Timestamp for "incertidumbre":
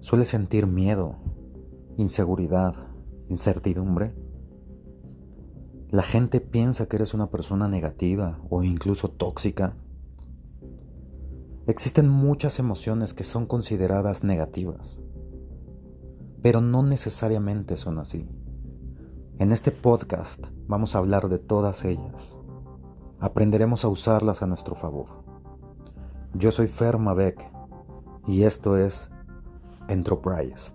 3.28-4.14